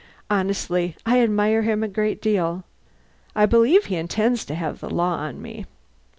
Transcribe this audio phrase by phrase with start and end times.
[0.31, 2.63] Honestly, I admire him a great deal.
[3.35, 5.67] I believe he intends to have the law on me.